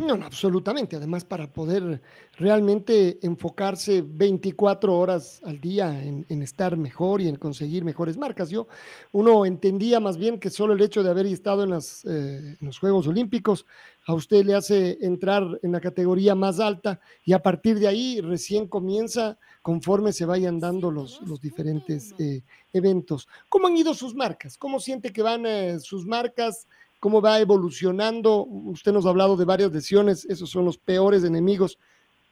No, 0.01 0.17
no, 0.17 0.27
absolutamente. 0.27 0.97
Además, 0.97 1.25
para 1.25 1.53
poder 1.53 2.01
realmente 2.37 3.19
enfocarse 3.23 4.05
24 4.07 4.97
horas 4.97 5.41
al 5.45 5.61
día 5.61 6.03
en, 6.03 6.25
estar 6.43 6.77
mejor 6.77 7.21
y 7.21 7.29
en 7.29 7.37
conseguir 7.37 7.85
mejores 7.85 8.17
marcas. 8.17 8.49
Yo, 8.49 8.69
uno 9.11 9.45
entendía 9.45 9.99
más 9.99 10.17
bien 10.17 10.39
que 10.39 10.51
solo 10.51 10.75
el 10.75 10.81
hecho 10.81 11.03
de 11.03 11.11
haber 11.11 11.27
estado 11.27 11.65
en, 11.65 11.71
las, 11.71 12.05
eh, 12.05 12.57
en 12.61 12.67
los 12.67 12.79
Juegos 12.79 13.09
Olímpicos 13.09 13.67
a 14.07 14.15
usted 14.15 14.45
le 14.47 14.55
hace 14.55 14.97
entrar 15.03 15.45
en 15.63 15.73
la 15.73 15.81
categoría 15.81 16.35
más 16.35 16.61
alta 16.61 16.99
y 17.25 17.35
a 17.35 17.43
partir 17.43 17.79
de 17.79 17.89
ahí 17.89 18.21
recién 18.23 18.67
comienza 18.67 19.39
conforme 19.61 20.15
se 20.15 20.25
vayan 20.25 20.59
dando 20.59 20.91
los, 20.91 21.21
los 21.23 21.43
diferentes 21.43 22.15
eh, 22.19 22.43
eventos. 22.73 23.29
¿Cómo 23.51 23.67
han 23.67 23.77
ido 23.77 23.93
sus 23.93 24.15
marcas? 24.15 24.57
¿Cómo 24.57 24.81
siente 24.81 25.13
que 25.13 25.23
van 25.23 25.45
eh, 25.45 25.79
sus 25.81 26.07
marcas? 26.07 26.67
Cómo 27.01 27.21
va 27.21 27.41
evolucionando. 27.41 28.45
Usted 28.45 28.93
nos 28.93 29.07
ha 29.07 29.11
hablado 29.11 29.37
de 29.37 29.45
varias 29.45 29.73
lesiones, 29.73 30.25
esos 30.25 30.51
son 30.51 30.65
los 30.65 30.79
peores 30.79 31.25
enemigos 31.25 31.79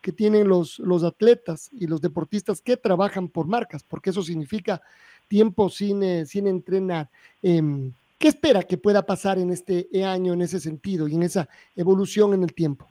que 0.00 0.12
tienen 0.12 0.48
los, 0.48 0.78
los 0.78 1.02
atletas 1.02 1.68
y 1.72 1.86
los 1.86 2.00
deportistas 2.00 2.60
que 2.60 2.76
trabajan 2.76 3.28
por 3.28 3.46
marcas, 3.46 3.82
porque 3.82 4.10
eso 4.10 4.22
significa 4.22 4.80
tiempo 5.26 5.68
sin, 5.68 6.02
eh, 6.02 6.26
sin 6.26 6.46
entrenar. 6.46 7.08
Em, 7.42 7.92
¿Qué 8.18 8.28
espera 8.28 8.62
que 8.62 8.78
pueda 8.78 9.04
pasar 9.04 9.38
en 9.38 9.50
este 9.50 9.88
año 10.04 10.32
en 10.32 10.40
ese 10.40 10.58
sentido 10.60 11.06
y 11.06 11.14
en 11.16 11.22
esa 11.22 11.48
evolución 11.74 12.32
en 12.34 12.44
el 12.44 12.54
tiempo? 12.54 12.88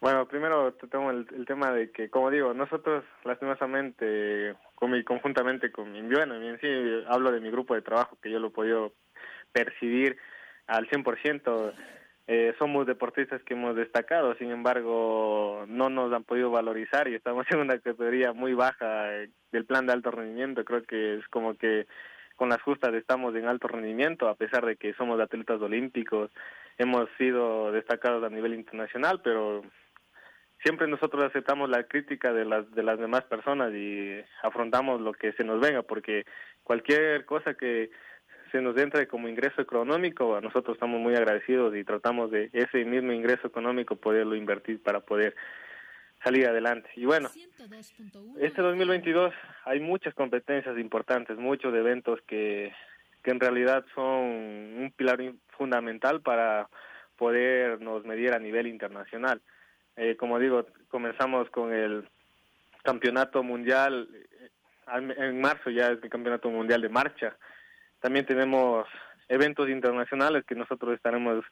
Bueno, 0.00 0.26
primero 0.28 0.74
tengo 0.74 1.10
el, 1.10 1.26
el 1.34 1.46
tema 1.46 1.72
de 1.72 1.90
que, 1.90 2.10
como 2.10 2.30
digo, 2.30 2.52
nosotros 2.52 3.04
lastimosamente, 3.24 4.54
con 4.74 4.90
mi, 4.90 5.02
conjuntamente 5.02 5.72
con 5.72 5.90
mi, 5.90 6.02
bueno, 6.02 6.34
en 6.34 6.60
sí 6.60 6.66
hablo 7.08 7.32
de 7.32 7.40
mi 7.40 7.50
grupo 7.50 7.74
de 7.74 7.82
trabajo 7.82 8.18
que 8.22 8.30
yo 8.30 8.38
lo 8.38 8.48
he 8.48 8.50
podido 8.50 8.92
percibir 9.52 10.18
al 10.66 10.88
100%. 10.88 11.72
Eh, 12.28 12.54
somos 12.58 12.86
deportistas 12.88 13.40
que 13.44 13.54
hemos 13.54 13.76
destacado, 13.76 14.34
sin 14.34 14.50
embargo, 14.50 15.64
no 15.68 15.88
nos 15.90 16.12
han 16.12 16.24
podido 16.24 16.50
valorizar 16.50 17.06
y 17.06 17.14
estamos 17.14 17.46
en 17.50 17.60
una 17.60 17.78
categoría 17.78 18.32
muy 18.32 18.52
baja 18.52 19.14
eh, 19.14 19.30
del 19.52 19.64
plan 19.64 19.86
de 19.86 19.92
alto 19.92 20.10
rendimiento. 20.10 20.64
Creo 20.64 20.82
que 20.82 21.18
es 21.18 21.28
como 21.28 21.54
que 21.54 21.86
con 22.34 22.48
las 22.48 22.60
justas 22.62 22.92
estamos 22.94 23.34
en 23.36 23.46
alto 23.46 23.68
rendimiento, 23.68 24.28
a 24.28 24.34
pesar 24.34 24.66
de 24.66 24.76
que 24.76 24.92
somos 24.94 25.20
atletas 25.20 25.60
olímpicos, 25.60 26.30
hemos 26.78 27.08
sido 27.16 27.70
destacados 27.70 28.24
a 28.24 28.28
nivel 28.28 28.54
internacional, 28.54 29.20
pero 29.22 29.62
siempre 30.64 30.88
nosotros 30.88 31.24
aceptamos 31.24 31.70
la 31.70 31.84
crítica 31.84 32.32
de 32.32 32.44
las 32.44 32.68
de 32.74 32.82
las 32.82 32.98
demás 32.98 33.22
personas 33.24 33.72
y 33.72 34.20
afrontamos 34.42 35.00
lo 35.00 35.12
que 35.12 35.32
se 35.34 35.44
nos 35.44 35.60
venga, 35.60 35.82
porque 35.82 36.24
cualquier 36.64 37.24
cosa 37.24 37.54
que 37.54 37.90
se 38.56 38.62
nos 38.62 38.76
entra 38.78 39.04
como 39.04 39.28
ingreso 39.28 39.60
económico, 39.60 40.40
nosotros 40.40 40.76
estamos 40.76 40.98
muy 40.98 41.14
agradecidos 41.14 41.76
y 41.76 41.84
tratamos 41.84 42.30
de 42.30 42.48
ese 42.54 42.86
mismo 42.86 43.12
ingreso 43.12 43.46
económico 43.46 43.96
poderlo 43.96 44.34
invertir 44.34 44.82
para 44.82 45.00
poder 45.00 45.36
salir 46.24 46.46
adelante. 46.46 46.88
Y 46.96 47.04
bueno, 47.04 47.28
este 48.40 48.62
2022 48.62 49.34
hay 49.66 49.80
muchas 49.80 50.14
competencias 50.14 50.78
importantes, 50.78 51.36
muchos 51.36 51.74
eventos 51.74 52.18
que, 52.26 52.72
que 53.22 53.30
en 53.30 53.40
realidad 53.40 53.84
son 53.94 54.24
un 54.24 54.92
pilar 54.96 55.20
fundamental 55.58 56.22
para 56.22 56.70
podernos 57.18 58.06
medir 58.06 58.32
a 58.32 58.38
nivel 58.38 58.68
internacional. 58.68 59.42
Eh, 59.96 60.16
como 60.16 60.38
digo, 60.38 60.64
comenzamos 60.88 61.50
con 61.50 61.74
el 61.74 62.08
campeonato 62.82 63.42
mundial, 63.42 64.08
eh, 64.14 65.14
en 65.18 65.42
marzo 65.42 65.68
ya 65.68 65.88
es 65.88 66.02
el 66.02 66.08
campeonato 66.08 66.48
mundial 66.48 66.80
de 66.80 66.88
marcha, 66.88 67.36
también 68.06 68.24
tenemos 68.24 68.86
eventos 69.28 69.68
internacionales 69.68 70.44
que 70.46 70.54
nosotros 70.54 70.94
estaremos 70.94 71.44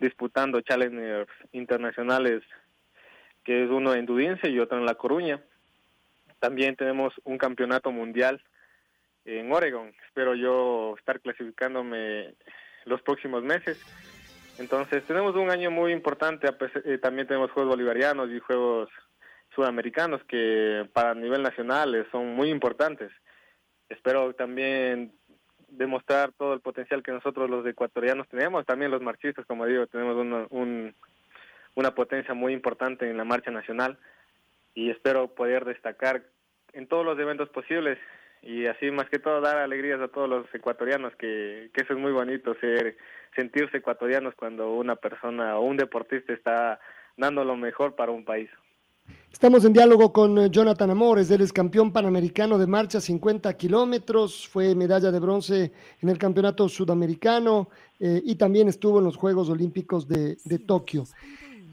disputando, 0.00 0.60
challengers 0.60 1.30
internacionales, 1.52 2.42
que 3.44 3.62
es 3.62 3.70
uno 3.70 3.94
en 3.94 4.06
Dudince 4.06 4.50
y 4.50 4.58
otro 4.58 4.76
en 4.76 4.86
La 4.86 4.96
Coruña. 4.96 5.40
También 6.40 6.74
tenemos 6.74 7.14
un 7.22 7.38
campeonato 7.38 7.92
mundial 7.92 8.42
en 9.24 9.52
Oregon. 9.52 9.94
Espero 10.08 10.34
yo 10.34 10.96
estar 10.98 11.20
clasificándome 11.20 12.34
los 12.86 13.00
próximos 13.02 13.44
meses. 13.44 13.80
Entonces 14.58 15.04
tenemos 15.04 15.36
un 15.36 15.48
año 15.48 15.70
muy 15.70 15.92
importante. 15.92 16.48
Eh, 16.86 16.98
también 16.98 17.28
tenemos 17.28 17.52
Juegos 17.52 17.70
Bolivarianos 17.76 18.30
y 18.30 18.40
Juegos 18.40 18.88
Sudamericanos 19.54 20.24
que 20.24 20.88
para 20.92 21.14
nivel 21.14 21.44
nacional 21.44 22.04
son 22.10 22.34
muy 22.34 22.50
importantes. 22.50 23.12
Espero 23.88 24.34
también 24.34 25.12
demostrar 25.70 26.32
todo 26.32 26.54
el 26.54 26.60
potencial 26.60 27.02
que 27.02 27.12
nosotros 27.12 27.48
los 27.48 27.66
ecuatorianos 27.66 28.28
tenemos, 28.28 28.66
también 28.66 28.90
los 28.90 29.02
marchistas, 29.02 29.46
como 29.46 29.66
digo, 29.66 29.86
tenemos 29.86 30.16
una, 30.16 30.94
una 31.74 31.94
potencia 31.94 32.34
muy 32.34 32.52
importante 32.52 33.08
en 33.08 33.16
la 33.16 33.24
marcha 33.24 33.50
nacional 33.50 33.98
y 34.74 34.90
espero 34.90 35.28
poder 35.28 35.64
destacar 35.64 36.22
en 36.72 36.86
todos 36.86 37.04
los 37.04 37.18
eventos 37.18 37.48
posibles 37.48 37.98
y 38.42 38.66
así 38.66 38.90
más 38.90 39.08
que 39.10 39.18
todo 39.18 39.40
dar 39.40 39.58
alegrías 39.58 40.00
a 40.00 40.08
todos 40.08 40.28
los 40.28 40.54
ecuatorianos 40.54 41.14
que, 41.16 41.70
que 41.74 41.82
eso 41.82 41.92
es 41.92 41.98
muy 41.98 42.12
bonito 42.12 42.54
ser 42.60 42.96
sentirse 43.36 43.78
ecuatorianos 43.78 44.34
cuando 44.34 44.72
una 44.74 44.96
persona 44.96 45.58
o 45.58 45.62
un 45.62 45.76
deportista 45.76 46.32
está 46.32 46.80
dando 47.16 47.44
lo 47.44 47.56
mejor 47.56 47.94
para 47.96 48.12
un 48.12 48.24
país. 48.24 48.50
Estamos 49.40 49.64
en 49.64 49.72
diálogo 49.72 50.12
con 50.12 50.36
eh, 50.36 50.50
Jonathan 50.50 50.90
Amores, 50.90 51.30
él 51.30 51.40
es 51.40 51.50
campeón 51.50 51.94
panamericano 51.94 52.58
de 52.58 52.66
marcha 52.66 53.00
50 53.00 53.56
kilómetros, 53.56 54.46
fue 54.46 54.74
medalla 54.74 55.10
de 55.10 55.18
bronce 55.18 55.72
en 56.02 56.10
el 56.10 56.18
campeonato 56.18 56.68
sudamericano 56.68 57.70
eh, 57.98 58.20
y 58.22 58.34
también 58.34 58.68
estuvo 58.68 58.98
en 58.98 59.06
los 59.06 59.16
Juegos 59.16 59.48
Olímpicos 59.48 60.06
de, 60.06 60.36
Tokio. 60.66 61.06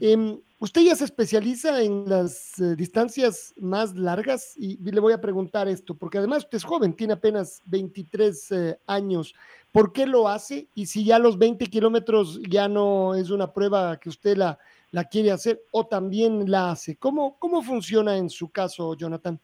Em, 0.00 0.40
usted 0.58 0.80
ya 0.80 0.96
se 0.96 1.04
especializa 1.04 1.82
en 1.82 2.08
las 2.08 2.58
eh, 2.58 2.74
distancias 2.74 3.52
más 3.58 3.94
largas 3.94 4.54
y, 4.56 4.78
le 4.78 4.98
voy 4.98 5.12
a 5.12 5.20
preguntar 5.20 5.68
esto, 5.68 5.94
porque 5.94 6.16
además 6.16 6.44
usted 6.44 6.56
es 6.56 6.64
joven, 6.64 6.94
tiene 6.94 7.12
apenas 7.12 7.60
23 7.66 8.78
años. 8.86 9.34
¿Por 9.72 9.92
qué 9.92 10.06
lo 10.06 10.26
hace? 10.26 10.68
Y 10.74 10.86
si 10.86 11.04
ya 11.04 11.18
los 11.18 11.36
20 11.36 11.66
kilómetros 11.66 12.40
ya 12.48 12.66
no 12.66 13.14
es 13.14 13.28
una 13.28 13.52
prueba 13.52 13.98
que 13.98 14.08
usted 14.08 14.38
la 14.38 14.58
la 14.90 15.04
quiere 15.04 15.32
hacer 15.32 15.60
o 15.72 15.86
también 15.86 16.50
la 16.50 16.70
hace. 16.70 16.96
¿Cómo, 16.96 17.38
cómo 17.38 17.62
funciona 17.62 18.16
en 18.16 18.30
su 18.30 18.50
caso, 18.50 18.94
Jonathan? 18.96 19.38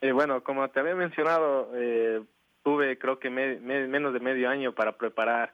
Eh, 0.00 0.12
bueno, 0.12 0.42
como 0.42 0.68
te 0.70 0.80
había 0.80 0.94
mencionado, 0.94 1.70
eh, 1.74 2.22
tuve 2.62 2.98
creo 2.98 3.18
que 3.18 3.28
menos 3.30 4.12
de 4.14 4.20
medio 4.20 4.48
año 4.48 4.74
para 4.74 4.96
preparar 4.96 5.52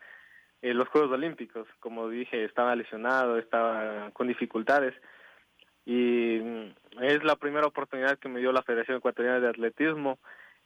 eh, 0.62 0.72
los 0.72 0.88
Juegos 0.88 1.12
Olímpicos. 1.12 1.66
Como 1.80 2.08
dije, 2.08 2.44
estaba 2.44 2.76
lesionado, 2.76 3.38
estaba 3.38 4.10
con 4.12 4.28
dificultades 4.28 4.94
y 5.84 6.38
mm, 6.40 7.02
es 7.02 7.24
la 7.24 7.36
primera 7.36 7.66
oportunidad 7.66 8.18
que 8.18 8.28
me 8.28 8.40
dio 8.40 8.52
la 8.52 8.62
Federación 8.62 8.98
Ecuatoriana 8.98 9.40
de 9.40 9.48
Atletismo 9.48 10.18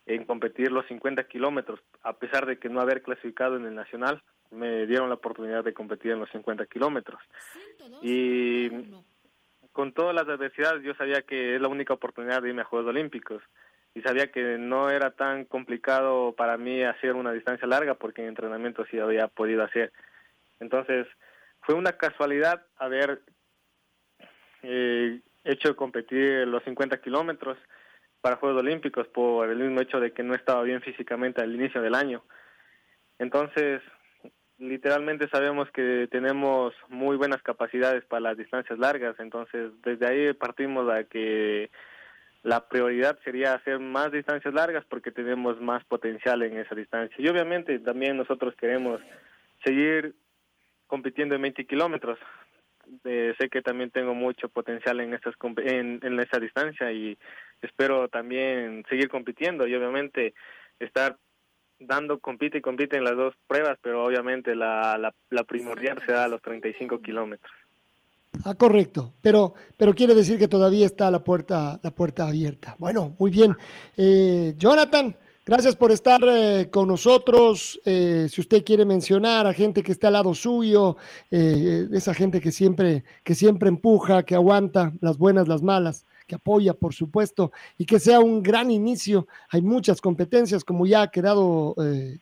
en 0.06 0.24
competir 0.24 0.72
los 0.72 0.86
50 0.86 1.24
kilómetros, 1.24 1.80
a 2.02 2.14
pesar 2.14 2.46
de 2.46 2.58
que 2.58 2.68
no 2.68 2.80
haber 2.80 3.02
clasificado 3.02 3.56
en 3.56 3.66
el 3.66 3.74
nacional, 3.74 4.22
me 4.50 4.86
dieron 4.86 5.08
la 5.08 5.14
oportunidad 5.16 5.64
de 5.64 5.74
competir 5.74 6.12
en 6.12 6.20
los 6.20 6.30
50 6.30 6.66
kilómetros. 6.66 7.20
Y 8.02 8.68
con 9.72 9.92
todas 9.92 10.14
las 10.14 10.28
adversidades 10.28 10.82
yo 10.82 10.94
sabía 10.94 11.22
que 11.22 11.54
es 11.54 11.60
la 11.60 11.68
única 11.68 11.94
oportunidad 11.94 12.42
de 12.42 12.48
irme 12.48 12.62
a 12.62 12.66
Juegos 12.66 12.88
Olímpicos. 12.88 13.42
y 13.92 14.02
sabía 14.02 14.30
que 14.30 14.56
no 14.56 14.88
era 14.88 15.10
tan 15.10 15.44
complicado 15.44 16.32
para 16.36 16.56
mí 16.56 16.84
hacer 16.84 17.14
una 17.14 17.32
distancia 17.32 17.66
larga 17.66 17.94
porque 17.94 18.22
en 18.22 18.28
entrenamiento 18.28 18.84
sí 18.86 19.00
había 19.00 19.26
podido 19.26 19.64
hacer. 19.64 19.92
Entonces, 20.60 21.08
fue 21.62 21.74
una 21.74 21.92
casualidad 21.92 22.64
haber 22.76 23.22
eh, 24.62 25.20
hecho 25.44 25.74
competir 25.74 26.46
los 26.46 26.62
50 26.64 27.00
kilómetros 27.00 27.58
para 28.20 28.36
Juegos 28.36 28.60
Olímpicos 28.60 29.08
por 29.08 29.48
el 29.48 29.58
mismo 29.58 29.80
hecho 29.80 29.98
de 29.98 30.12
que 30.12 30.22
no 30.22 30.34
estaba 30.34 30.62
bien 30.62 30.82
físicamente 30.82 31.42
al 31.42 31.54
inicio 31.54 31.80
del 31.80 31.94
año. 31.94 32.22
Entonces, 33.18 33.82
literalmente 34.60 35.28
sabemos 35.28 35.70
que 35.70 36.06
tenemos 36.10 36.74
muy 36.88 37.16
buenas 37.16 37.42
capacidades 37.42 38.04
para 38.04 38.20
las 38.20 38.36
distancias 38.36 38.78
largas, 38.78 39.18
entonces 39.18 39.72
desde 39.82 40.06
ahí 40.06 40.32
partimos 40.34 40.88
a 40.90 41.04
que 41.04 41.70
la 42.42 42.68
prioridad 42.68 43.18
sería 43.24 43.54
hacer 43.54 43.78
más 43.80 44.12
distancias 44.12 44.52
largas 44.54 44.84
porque 44.88 45.10
tenemos 45.10 45.60
más 45.60 45.84
potencial 45.84 46.42
en 46.42 46.58
esa 46.58 46.74
distancia. 46.74 47.16
Y 47.18 47.28
obviamente 47.28 47.78
también 47.80 48.16
nosotros 48.16 48.54
queremos 48.56 49.00
seguir 49.64 50.14
compitiendo 50.86 51.34
en 51.34 51.42
20 51.42 51.66
kilómetros. 51.66 52.18
Eh, 53.04 53.34
sé 53.38 53.48
que 53.48 53.62
también 53.62 53.90
tengo 53.90 54.14
mucho 54.14 54.48
potencial 54.48 55.00
en, 55.00 55.14
estas, 55.14 55.34
en, 55.58 56.00
en 56.02 56.20
esa 56.20 56.38
distancia 56.38 56.90
y 56.92 57.16
espero 57.62 58.08
también 58.08 58.84
seguir 58.88 59.08
compitiendo 59.08 59.66
y 59.66 59.74
obviamente 59.74 60.34
estar 60.78 61.16
dando 61.80 62.18
compite 62.20 62.58
y 62.58 62.60
compite 62.60 62.96
en 62.96 63.04
las 63.04 63.16
dos 63.16 63.34
pruebas, 63.46 63.78
pero 63.82 64.04
obviamente 64.04 64.54
la, 64.54 64.96
la, 64.98 65.12
la 65.30 65.44
primordial 65.44 66.00
será 66.06 66.24
a 66.24 66.28
los 66.28 66.40
35 66.42 67.00
kilómetros. 67.00 67.50
Ah, 68.44 68.54
correcto, 68.54 69.12
pero, 69.20 69.54
pero 69.76 69.94
quiere 69.94 70.14
decir 70.14 70.38
que 70.38 70.48
todavía 70.48 70.86
está 70.86 71.10
la 71.10 71.22
puerta, 71.22 71.80
la 71.82 71.90
puerta 71.90 72.28
abierta. 72.28 72.76
Bueno, 72.78 73.14
muy 73.18 73.30
bien. 73.30 73.56
Eh, 73.96 74.54
Jonathan, 74.56 75.14
gracias 75.44 75.74
por 75.76 75.90
estar 75.90 76.20
eh, 76.26 76.68
con 76.70 76.88
nosotros. 76.88 77.80
Eh, 77.84 78.28
si 78.30 78.40
usted 78.40 78.64
quiere 78.64 78.84
mencionar 78.84 79.46
a 79.46 79.52
gente 79.52 79.82
que 79.82 79.92
está 79.92 80.06
al 80.06 80.14
lado 80.14 80.34
suyo, 80.34 80.96
esa 81.30 82.14
gente 82.14 82.40
que 82.40 82.52
siempre, 82.52 83.04
que 83.24 83.34
siempre 83.34 83.68
empuja, 83.68 84.22
que 84.22 84.36
aguanta 84.36 84.92
las 85.00 85.18
buenas, 85.18 85.48
las 85.48 85.62
malas, 85.62 86.06
que 86.30 86.36
apoya, 86.36 86.74
por 86.74 86.94
supuesto, 86.94 87.50
y 87.76 87.84
que 87.84 87.98
sea 87.98 88.20
un 88.20 88.40
gran 88.40 88.70
inicio. 88.70 89.26
Hay 89.50 89.62
muchas 89.62 90.00
competencias, 90.00 90.62
como 90.62 90.86
ya 90.86 91.02
ha 91.02 91.10
quedado 91.10 91.74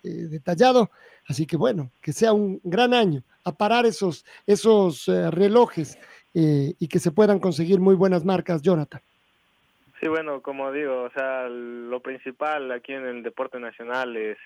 detallado. 0.03 0.91
Así 1.29 1.47
que 1.47 1.59
bueno, 1.59 1.91
que 2.01 2.15
sea 2.15 2.33
un 2.33 2.59
gran 2.65 2.95
año, 2.95 3.23
a 3.45 3.53
parar 3.53 3.85
esos, 3.85 4.25
esos 4.47 5.09
eh, 5.09 5.31
relojes 5.31 5.99
eh, 6.35 6.73
y 6.79 6.89
que 6.89 6.99
se 6.99 7.13
puedan 7.13 7.39
conseguir 7.39 7.81
muy 7.81 7.95
buenas 7.95 8.25
marcas, 8.25 8.63
Jonathan. 8.63 9.03
Sí, 10.01 10.09
bueno, 10.09 10.41
como 10.41 10.73
digo, 10.73 11.03
o 11.03 11.11
sea, 11.11 11.49
lo 11.49 12.01
principal 12.01 12.73
aquí 12.73 12.95
en 12.95 13.05
el 13.05 13.23
deporte 13.23 13.61
nacional 13.61 14.17
es 14.17 14.39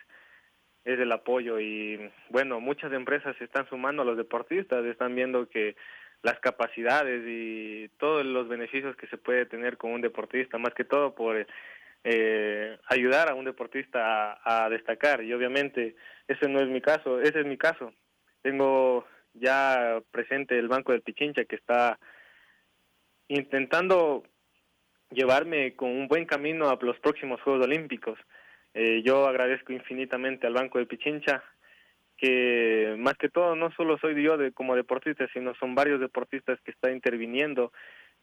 es 0.84 0.98
el 0.98 1.12
apoyo 1.12 1.60
y 1.60 2.10
bueno, 2.28 2.58
muchas 2.58 2.92
empresas 2.92 3.36
se 3.36 3.44
están 3.44 3.68
sumando 3.68 4.02
a 4.02 4.04
los 4.04 4.16
deportistas, 4.16 4.84
están 4.84 5.14
viendo 5.14 5.48
que 5.48 5.76
las 6.22 6.38
capacidades 6.38 7.22
y 7.26 7.88
todos 7.98 8.24
los 8.24 8.48
beneficios 8.48 8.96
que 8.96 9.08
se 9.08 9.18
puede 9.18 9.46
tener 9.46 9.76
con 9.76 9.92
un 9.92 10.00
deportista, 10.00 10.58
más 10.58 10.72
que 10.74 10.84
todo 10.84 11.14
por 11.14 11.46
eh, 12.04 12.78
ayudar 12.88 13.30
a 13.30 13.34
un 13.34 13.44
deportista 13.44 14.40
a, 14.44 14.68
destacar 14.68 15.22
y 15.22 15.32
obviamente 15.32 15.96
ese 16.26 16.48
no 16.48 16.60
es 16.60 16.68
mi 16.68 16.80
caso, 16.80 17.20
ese 17.20 17.40
es 17.40 17.46
mi 17.46 17.56
caso. 17.56 17.92
Tengo 18.42 19.06
ya 19.34 20.00
presente 20.10 20.58
el 20.58 20.68
Banco 20.68 20.92
del 20.92 21.02
Pichincha 21.02 21.44
que 21.44 21.56
está 21.56 21.98
intentando 23.28 24.24
llevarme 25.10 25.74
con 25.74 25.90
un 25.90 26.08
buen 26.08 26.24
camino 26.26 26.70
a 26.70 26.78
los 26.80 26.98
próximos 27.00 27.40
Juegos 27.42 27.66
Olímpicos. 27.66 28.18
Eh, 28.74 29.02
yo 29.04 29.26
agradezco 29.26 29.72
infinitamente 29.72 30.46
al 30.46 30.54
Banco 30.54 30.78
del 30.78 30.86
Pichincha 30.86 31.42
que 32.22 32.94
más 32.98 33.14
que 33.14 33.28
todo 33.28 33.56
no 33.56 33.72
solo 33.72 33.98
soy 33.98 34.22
yo 34.22 34.36
de, 34.36 34.52
como 34.52 34.76
deportista, 34.76 35.26
sino 35.32 35.56
son 35.56 35.74
varios 35.74 35.98
deportistas 35.98 36.60
que 36.60 36.70
están 36.70 36.92
interviniendo 36.92 37.72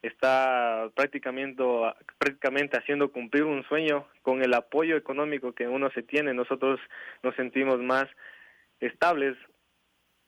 está 0.01 0.89
prácticamente, 0.95 1.62
prácticamente 2.17 2.77
haciendo 2.77 3.12
cumplir 3.12 3.43
un 3.43 3.65
sueño 3.65 4.07
con 4.21 4.41
el 4.41 4.53
apoyo 4.53 4.95
económico 4.95 5.51
que 5.51 5.67
uno 5.67 5.91
se 5.91 6.01
tiene. 6.01 6.33
Nosotros 6.33 6.79
nos 7.23 7.35
sentimos 7.35 7.79
más 7.79 8.05
estables, 8.79 9.35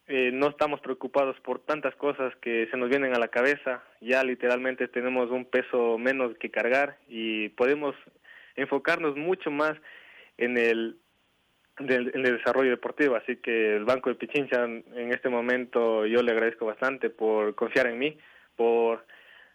eh, 0.08 0.32
no 0.34 0.50
estamos 0.50 0.82
preocupados 0.82 1.40
por 1.40 1.60
tantas 1.60 1.96
cosas 1.96 2.36
que 2.42 2.68
se 2.70 2.76
nos 2.76 2.90
vienen 2.90 3.16
a 3.16 3.20
la 3.20 3.30
cabeza, 3.30 3.82
ya 4.02 4.22
literalmente 4.26 4.90
tenemos 4.90 5.32
un 5.32 5.46
peso 5.46 5.98
menos 5.98 6.38
que 6.40 6.52
cargar 6.52 6.98
y 7.08 7.48
podemos 7.50 7.96
enfocarnos 8.58 9.16
mucho 9.16 9.50
más 9.50 9.78
en 10.38 10.58
el, 10.58 10.98
en 11.80 12.26
el 12.26 12.38
desarrollo 12.38 12.70
deportivo. 12.70 13.16
Así 13.16 13.38
que 13.38 13.76
el 13.76 13.86
Banco 13.86 14.10
de 14.10 14.16
Pichincha 14.16 14.64
en 14.66 15.14
este 15.14 15.30
momento 15.30 16.06
yo 16.06 16.22
le 16.22 16.32
agradezco 16.32 16.66
bastante 16.66 17.10
por 17.10 17.56
confiar 17.56 17.88
en 17.88 18.00
mí, 18.00 18.18
por 18.56 19.06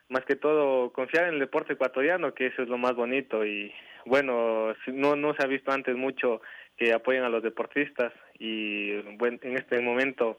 más 0.08 0.24
que 0.24 0.36
todo 0.36 0.92
confiar 0.92 1.28
en 1.28 1.34
el 1.34 1.40
deporte 1.40 1.74
ecuatoriano, 1.74 2.34
que 2.34 2.46
eso 2.46 2.62
es 2.62 2.68
lo 2.68 2.78
más 2.78 2.94
bonito 2.94 3.44
y 3.44 3.72
bueno, 4.04 4.74
no 4.86 5.16
no 5.16 5.34
se 5.34 5.42
ha 5.42 5.46
visto 5.46 5.72
antes 5.72 5.96
mucho 5.96 6.40
que 6.76 6.92
apoyen 6.92 7.24
a 7.24 7.28
los 7.28 7.42
deportistas 7.42 8.12
y 8.38 8.96
bueno, 9.16 9.38
en 9.42 9.56
este 9.56 9.80
momento 9.80 10.38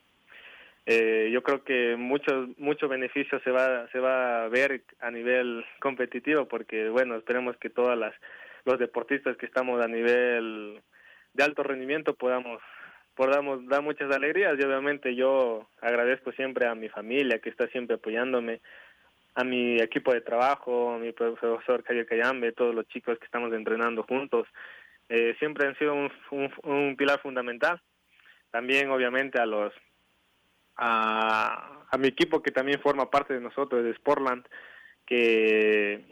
eh, 0.85 1.29
yo 1.33 1.43
creo 1.43 1.63
que 1.63 1.97
mucho 1.97 2.47
mucho 2.57 2.87
beneficio 2.87 3.41
se 3.41 3.51
va 3.51 3.89
se 3.91 3.99
va 3.99 4.45
a 4.45 4.47
ver 4.47 4.83
a 5.01 5.11
nivel 5.11 5.65
competitivo 5.81 6.47
porque 6.47 6.87
bueno 6.89 7.15
esperemos 7.15 7.57
que 7.57 7.69
todas 7.69 7.97
las 7.97 8.13
los 8.63 8.79
deportistas 8.79 9.35
que 9.37 9.45
estamos 9.45 9.83
a 9.83 9.87
nivel 9.87 10.81
de 11.37 11.43
alto 11.43 11.63
rendimiento 11.63 12.15
podamos 12.15 12.61
podamos 13.15 13.65
dar 13.67 13.81
muchas 13.81 14.11
alegrías 14.11 14.59
y 14.59 14.63
obviamente 14.63 15.15
yo 15.15 15.67
agradezco 15.81 16.31
siempre 16.33 16.67
a 16.67 16.75
mi 16.75 16.89
familia 16.89 17.39
que 17.39 17.49
está 17.49 17.67
siempre 17.69 17.95
apoyándome 17.95 18.61
a 19.33 19.43
mi 19.43 19.79
equipo 19.79 20.13
de 20.13 20.21
trabajo, 20.21 20.93
a 20.93 20.97
mi 20.97 21.11
profesor 21.11 21.83
Javier 21.83 22.05
Cayambe, 22.05 22.51
todos 22.51 22.73
los 22.73 22.87
chicos 22.87 23.17
que 23.19 23.25
estamos 23.25 23.53
entrenando 23.53 24.03
juntos. 24.03 24.47
Eh, 25.09 25.35
siempre 25.39 25.67
han 25.67 25.77
sido 25.77 25.93
un, 25.93 26.11
un, 26.63 26.95
pilar 26.95 27.19
fundamental. 27.21 27.79
También, 28.51 28.89
obviamente, 28.89 29.39
a 29.39 29.45
los 29.45 29.73
a, 30.75 31.85
a 31.89 31.97
mi 31.97 32.07
equipo 32.07 32.41
que 32.41 32.51
también 32.51 32.81
forma 32.81 33.09
parte 33.11 33.33
de 33.35 33.41
nosotros, 33.41 33.83
de 33.83 33.93
Sportland, 33.95 34.43
que 35.05 36.03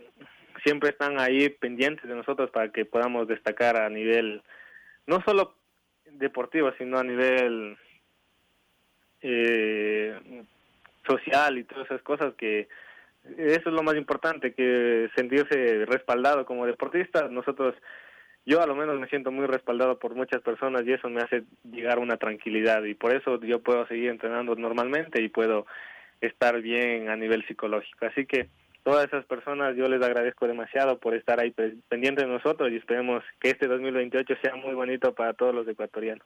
siempre 0.63 0.89
están 0.89 1.19
ahí 1.19 1.49
pendientes 1.49 2.07
de 2.07 2.15
nosotros 2.15 2.51
para 2.51 2.71
que 2.71 2.85
podamos 2.85 3.27
destacar 3.27 3.75
a 3.77 3.89
nivel 3.89 4.41
no 5.07 5.21
solo 5.21 5.55
deportivo, 6.05 6.71
sino 6.77 6.97
a 6.97 7.03
nivel 7.03 7.77
eh, 9.21 10.43
social 11.07 11.57
y 11.57 11.63
todas 11.63 11.85
esas 11.85 12.01
cosas 12.01 12.33
que 12.35 12.67
eso 13.37 13.69
es 13.69 13.75
lo 13.75 13.83
más 13.83 13.95
importante, 13.95 14.53
que 14.53 15.09
sentirse 15.15 15.85
respaldado 15.85 16.45
como 16.45 16.65
deportista. 16.65 17.27
Nosotros, 17.27 17.75
yo 18.45 18.61
a 18.61 18.67
lo 18.67 18.75
menos 18.75 18.99
me 18.99 19.07
siento 19.07 19.31
muy 19.31 19.47
respaldado 19.47 19.97
por 19.97 20.13
muchas 20.13 20.41
personas 20.41 20.83
y 20.85 20.93
eso 20.93 21.09
me 21.09 21.21
hace 21.21 21.43
llegar 21.63 21.97
una 21.99 22.17
tranquilidad 22.17 22.83
y 22.83 22.93
por 22.93 23.15
eso 23.15 23.41
yo 23.41 23.61
puedo 23.61 23.87
seguir 23.87 24.09
entrenando 24.09 24.55
normalmente 24.55 25.21
y 25.21 25.29
puedo 25.29 25.65
estar 26.21 26.61
bien 26.61 27.09
a 27.09 27.15
nivel 27.15 27.45
psicológico. 27.47 28.05
Así 28.05 28.25
que 28.25 28.47
todas 28.85 29.05
esas 29.07 29.25
personas 29.25 29.75
yo 29.75 29.89
les 29.89 30.01
agradezco 30.01 30.47
demasiado 30.47 30.99
por 30.99 31.15
estar 31.15 31.39
ahí 31.39 31.51
pendientes 31.89 32.23
de 32.23 32.31
nosotros 32.31 32.71
y 32.71 32.75
esperemos 32.75 33.23
que 33.41 33.49
este 33.49 33.67
2028 33.67 34.35
sea 34.43 34.55
muy 34.55 34.75
bonito 34.75 35.13
para 35.15 35.33
todos 35.33 35.55
los 35.55 35.67
ecuatorianos. 35.67 36.25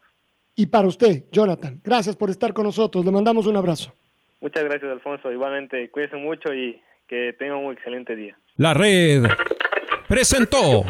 Y 0.56 0.66
para 0.66 0.86
usted, 0.86 1.24
Jonathan, 1.32 1.80
gracias 1.82 2.18
por 2.18 2.30
estar 2.30 2.54
con 2.54 2.66
nosotros. 2.66 3.06
Le 3.06 3.12
mandamos 3.12 3.48
un 3.48 3.56
abrazo. 3.56 3.94
Muchas 4.42 4.66
gracias, 4.66 4.92
Alfonso. 4.92 5.32
Igualmente, 5.32 5.90
cuídense 5.90 6.18
mucho 6.18 6.54
y 6.54 6.82
que 7.08 7.34
tengan 7.40 7.60
un 7.60 7.72
excelente 7.72 8.14
día. 8.14 8.38
La 8.58 8.74
red 8.74 9.24
presentó 10.10 10.84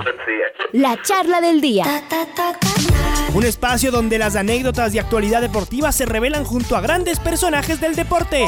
la 0.72 1.00
charla 1.04 1.40
del 1.40 1.62
día. 1.62 1.84
Un 3.36 3.44
espacio 3.46 3.92
donde 3.92 4.18
las 4.18 4.36
anécdotas 4.36 4.92
de 4.92 5.02
actualidad 5.02 5.42
deportiva 5.42 5.92
se 5.92 6.08
revelan 6.08 6.46
junto 6.46 6.76
a 6.76 6.82
grandes 6.82 7.20
personajes 7.20 7.80
del 7.80 7.96
deporte. 7.96 8.48